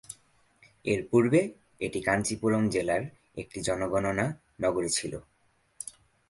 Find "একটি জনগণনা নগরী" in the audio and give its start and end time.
3.37-4.89